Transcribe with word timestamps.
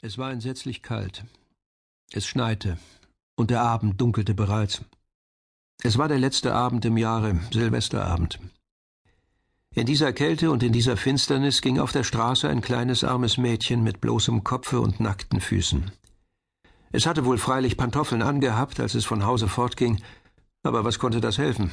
Es 0.00 0.16
war 0.16 0.30
entsetzlich 0.30 0.82
kalt. 0.82 1.24
Es 2.12 2.24
schneite, 2.24 2.78
und 3.34 3.50
der 3.50 3.62
Abend 3.62 4.00
dunkelte 4.00 4.32
bereits. 4.32 4.84
Es 5.82 5.98
war 5.98 6.06
der 6.06 6.20
letzte 6.20 6.54
Abend 6.54 6.84
im 6.84 6.96
Jahre, 6.96 7.40
Silvesterabend. 7.52 8.38
In 9.74 9.86
dieser 9.86 10.12
Kälte 10.12 10.52
und 10.52 10.62
in 10.62 10.72
dieser 10.72 10.96
Finsternis 10.96 11.62
ging 11.62 11.80
auf 11.80 11.90
der 11.90 12.04
Straße 12.04 12.48
ein 12.48 12.60
kleines 12.60 13.02
armes 13.02 13.38
Mädchen 13.38 13.82
mit 13.82 14.00
bloßem 14.00 14.44
Kopfe 14.44 14.80
und 14.80 15.00
nackten 15.00 15.40
Füßen. 15.40 15.90
Es 16.92 17.04
hatte 17.04 17.24
wohl 17.24 17.38
freilich 17.38 17.76
Pantoffeln 17.76 18.22
angehabt, 18.22 18.78
als 18.78 18.94
es 18.94 19.04
von 19.04 19.26
Hause 19.26 19.48
fortging, 19.48 20.00
aber 20.62 20.84
was 20.84 21.00
konnte 21.00 21.20
das 21.20 21.38
helfen? 21.38 21.72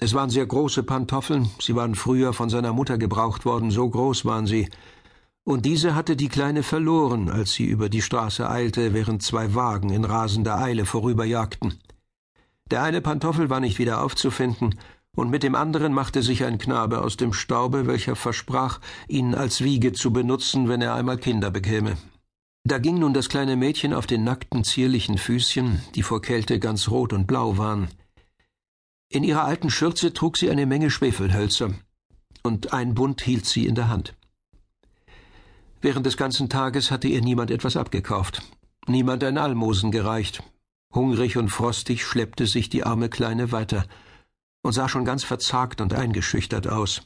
Es 0.00 0.14
waren 0.14 0.30
sehr 0.30 0.46
große 0.46 0.82
Pantoffeln, 0.82 1.48
sie 1.60 1.76
waren 1.76 1.94
früher 1.94 2.32
von 2.32 2.50
seiner 2.50 2.72
Mutter 2.72 2.98
gebraucht 2.98 3.44
worden, 3.44 3.70
so 3.70 3.88
groß 3.88 4.24
waren 4.24 4.48
sie, 4.48 4.68
und 5.44 5.66
diese 5.66 5.94
hatte 5.94 6.16
die 6.16 6.28
Kleine 6.28 6.62
verloren, 6.62 7.28
als 7.28 7.52
sie 7.52 7.64
über 7.64 7.88
die 7.88 8.02
Straße 8.02 8.48
eilte, 8.48 8.94
während 8.94 9.22
zwei 9.22 9.54
Wagen 9.54 9.90
in 9.90 10.04
rasender 10.04 10.58
Eile 10.58 10.86
vorüberjagten. 10.86 11.74
Der 12.70 12.82
eine 12.82 13.00
Pantoffel 13.00 13.50
war 13.50 13.60
nicht 13.60 13.78
wieder 13.78 14.02
aufzufinden, 14.02 14.76
und 15.14 15.30
mit 15.30 15.42
dem 15.42 15.54
anderen 15.54 15.92
machte 15.92 16.22
sich 16.22 16.44
ein 16.44 16.58
Knabe 16.58 17.02
aus 17.02 17.16
dem 17.16 17.34
Staube, 17.34 17.86
welcher 17.86 18.16
versprach, 18.16 18.80
ihn 19.08 19.34
als 19.34 19.62
Wiege 19.62 19.92
zu 19.92 20.10
benutzen, 20.10 20.68
wenn 20.68 20.80
er 20.80 20.94
einmal 20.94 21.18
Kinder 21.18 21.50
bekäme. 21.50 21.98
Da 22.64 22.78
ging 22.78 22.98
nun 22.98 23.12
das 23.12 23.28
kleine 23.28 23.56
Mädchen 23.56 23.92
auf 23.92 24.06
den 24.06 24.24
nackten, 24.24 24.64
zierlichen 24.64 25.18
Füßchen, 25.18 25.82
die 25.96 26.02
vor 26.02 26.22
Kälte 26.22 26.60
ganz 26.60 26.88
rot 26.88 27.12
und 27.12 27.26
blau 27.26 27.58
waren. 27.58 27.88
In 29.10 29.24
ihrer 29.24 29.44
alten 29.44 29.68
Schürze 29.68 30.14
trug 30.14 30.38
sie 30.38 30.48
eine 30.48 30.64
Menge 30.64 30.90
Schwefelhölzer, 30.90 31.74
und 32.42 32.72
ein 32.72 32.94
Bund 32.94 33.20
hielt 33.20 33.44
sie 33.44 33.66
in 33.66 33.74
der 33.74 33.88
Hand. 33.88 34.14
Während 35.82 36.06
des 36.06 36.16
ganzen 36.16 36.48
Tages 36.48 36.92
hatte 36.92 37.08
ihr 37.08 37.20
niemand 37.20 37.50
etwas 37.50 37.76
abgekauft, 37.76 38.40
niemand 38.86 39.24
ein 39.24 39.36
Almosen 39.36 39.90
gereicht. 39.90 40.40
Hungrig 40.94 41.36
und 41.36 41.48
frostig 41.48 42.04
schleppte 42.04 42.46
sich 42.46 42.68
die 42.68 42.84
arme 42.84 43.08
Kleine 43.08 43.50
weiter 43.50 43.86
und 44.62 44.74
sah 44.74 44.88
schon 44.88 45.04
ganz 45.04 45.24
verzagt 45.24 45.80
und 45.80 45.92
eingeschüchtert 45.92 46.68
aus. 46.68 47.02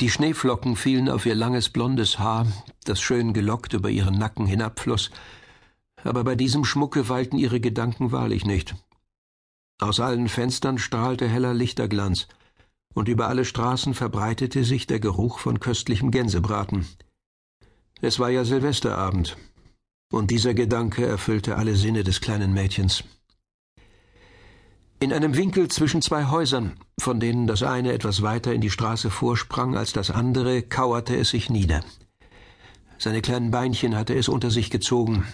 Die 0.00 0.08
Schneeflocken 0.08 0.76
fielen 0.76 1.08
auf 1.08 1.26
ihr 1.26 1.34
langes 1.34 1.68
blondes 1.68 2.20
Haar, 2.20 2.46
das 2.84 3.00
schön 3.00 3.32
gelockt 3.32 3.72
über 3.72 3.90
ihren 3.90 4.16
Nacken 4.18 4.46
hinabfloß, 4.46 5.10
aber 6.04 6.22
bei 6.22 6.36
diesem 6.36 6.64
Schmucke 6.64 7.08
weilten 7.08 7.38
ihre 7.38 7.58
Gedanken 7.58 8.12
wahrlich 8.12 8.44
nicht. 8.44 8.76
Aus 9.80 9.98
allen 9.98 10.28
Fenstern 10.28 10.78
strahlte 10.78 11.26
heller 11.26 11.54
Lichterglanz, 11.54 12.28
und 12.94 13.08
über 13.08 13.26
alle 13.26 13.44
Straßen 13.44 13.94
verbreitete 13.94 14.62
sich 14.62 14.86
der 14.86 15.00
Geruch 15.00 15.40
von 15.40 15.58
köstlichem 15.58 16.12
Gänsebraten. 16.12 16.86
Es 18.04 18.18
war 18.18 18.30
ja 18.30 18.44
Silvesterabend, 18.44 19.36
und 20.12 20.32
dieser 20.32 20.54
Gedanke 20.54 21.06
erfüllte 21.06 21.56
alle 21.56 21.76
Sinne 21.76 22.02
des 22.02 22.20
kleinen 22.20 22.52
Mädchens. 22.52 23.04
In 24.98 25.12
einem 25.12 25.36
Winkel 25.36 25.68
zwischen 25.68 26.02
zwei 26.02 26.24
Häusern, 26.24 26.72
von 26.98 27.20
denen 27.20 27.46
das 27.46 27.62
eine 27.62 27.92
etwas 27.92 28.20
weiter 28.20 28.52
in 28.52 28.60
die 28.60 28.70
Straße 28.70 29.08
vorsprang 29.08 29.76
als 29.76 29.92
das 29.92 30.10
andere, 30.10 30.62
kauerte 30.62 31.14
es 31.16 31.30
sich 31.30 31.48
nieder. 31.48 31.84
Seine 32.98 33.22
kleinen 33.22 33.52
Beinchen 33.52 33.94
hatte 33.94 34.14
es 34.14 34.28
unter 34.28 34.50
sich 34.50 34.70
gezogen, 34.70 35.24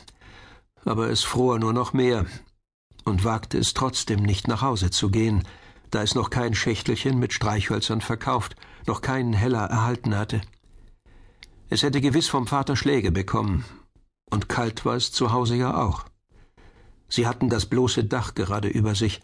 aber 0.84 1.08
es 1.08 1.22
fror 1.22 1.58
nur 1.58 1.72
noch 1.72 1.94
mehr 1.94 2.26
und 3.06 3.24
wagte 3.24 3.56
es 3.56 3.72
trotzdem 3.72 4.22
nicht 4.22 4.46
nach 4.46 4.60
Hause 4.60 4.90
zu 4.90 5.08
gehen, 5.08 5.42
da 5.90 6.02
es 6.02 6.14
noch 6.14 6.28
kein 6.28 6.54
Schächtelchen 6.54 7.18
mit 7.18 7.32
Streichhölzern 7.32 8.02
verkauft, 8.02 8.56
noch 8.86 9.00
keinen 9.00 9.32
Heller 9.32 9.64
erhalten 9.64 10.14
hatte. 10.14 10.42
Es 11.70 11.82
hätte 11.82 12.00
gewiss 12.00 12.28
vom 12.28 12.46
Vater 12.46 12.76
Schläge 12.76 13.12
bekommen. 13.12 13.64
Und 14.30 14.48
kalt 14.48 14.84
war 14.84 14.96
es 14.96 15.12
zu 15.12 15.32
Hause 15.32 15.56
ja 15.56 15.76
auch. 15.76 16.06
Sie 17.08 17.26
hatten 17.26 17.48
das 17.48 17.66
bloße 17.66 18.04
Dach 18.04 18.34
gerade 18.34 18.68
über 18.68 18.94
sich, 18.94 19.20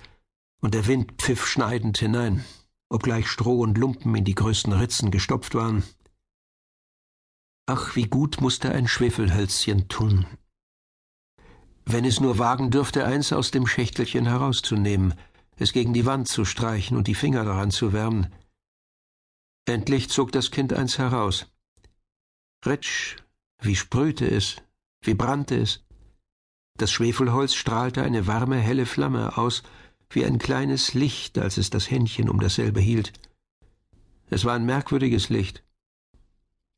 und 0.60 0.74
der 0.74 0.86
Wind 0.86 1.12
pfiff 1.18 1.46
schneidend 1.46 1.98
hinein, 1.98 2.44
obgleich 2.88 3.28
Stroh 3.28 3.60
und 3.60 3.76
Lumpen 3.76 4.14
in 4.14 4.24
die 4.24 4.34
größten 4.34 4.72
Ritzen 4.72 5.10
gestopft 5.10 5.54
waren. 5.54 5.84
Ach, 7.66 7.96
wie 7.96 8.04
gut 8.04 8.40
musste 8.40 8.72
ein 8.72 8.88
Schwefelhölzchen 8.88 9.88
tun. 9.88 10.26
Wenn 11.86 12.04
es 12.04 12.20
nur 12.20 12.38
wagen 12.38 12.70
dürfte, 12.70 13.04
eins 13.04 13.32
aus 13.32 13.50
dem 13.50 13.66
Schächtelchen 13.66 14.26
herauszunehmen, 14.26 15.14
es 15.56 15.72
gegen 15.72 15.92
die 15.92 16.06
Wand 16.06 16.28
zu 16.28 16.44
streichen 16.44 16.96
und 16.96 17.06
die 17.06 17.14
Finger 17.14 17.44
daran 17.44 17.70
zu 17.70 17.92
wärmen. 17.92 18.32
Endlich 19.66 20.10
zog 20.10 20.32
das 20.32 20.50
Kind 20.50 20.72
eins 20.72 20.98
heraus. 20.98 21.46
Ritsch, 22.66 23.16
wie 23.60 23.76
sprühte 23.76 24.26
es, 24.26 24.56
wie 25.02 25.14
brannte 25.14 25.56
es. 25.56 25.84
Das 26.78 26.90
Schwefelholz 26.90 27.54
strahlte 27.54 28.02
eine 28.02 28.26
warme, 28.26 28.56
helle 28.56 28.86
Flamme 28.86 29.36
aus, 29.36 29.62
wie 30.10 30.24
ein 30.24 30.38
kleines 30.38 30.94
Licht, 30.94 31.38
als 31.38 31.56
es 31.56 31.70
das 31.70 31.90
Händchen 31.90 32.28
um 32.28 32.40
dasselbe 32.40 32.80
hielt. 32.80 33.12
Es 34.30 34.44
war 34.44 34.54
ein 34.54 34.64
merkwürdiges 34.64 35.28
Licht. 35.28 35.62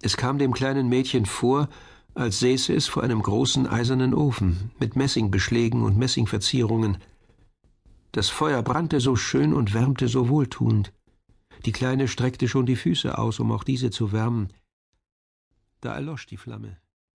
Es 0.03 0.17
kam 0.17 0.39
dem 0.39 0.53
kleinen 0.53 0.89
Mädchen 0.89 1.25
vor, 1.25 1.69
als 2.15 2.41
säße 2.41 2.75
es 2.75 2.89
vor 2.89 3.03
einem 3.03 3.23
großen 3.23 3.67
eisernen 3.67 4.15
Ofen 4.15 4.73
mit 4.79 4.97
Messingbeschlägen 4.97 5.83
und 5.83 5.97
Messingverzierungen. 5.97 6.99
Das 8.13 8.29
Feuer 8.29 8.63
brannte 8.63 9.01
so 9.01 9.17
schön 9.17 9.53
und 9.55 9.75
wärmte 9.75 10.09
so 10.09 10.29
wohltuend. 10.29 10.93
Die 11.65 11.73
Kleine 11.73 12.09
streckte 12.09 12.49
schon 12.49 12.67
die 12.67 12.77
Füße 12.77 13.17
aus, 13.17 13.39
um 13.41 13.53
auch 13.53 13.65
diese 13.65 13.91
zu 13.91 14.13
wärmen. 14.13 14.53
Da 15.87 15.95
erlosch 15.95 16.27
die 16.27 16.37
Flamme. 16.37 16.79